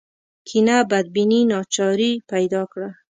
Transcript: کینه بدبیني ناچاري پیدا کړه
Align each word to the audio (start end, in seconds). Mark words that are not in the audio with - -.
کینه 0.47 0.77
بدبیني 0.89 1.41
ناچاري 1.51 2.11
پیدا 2.31 2.61
کړه 2.71 2.89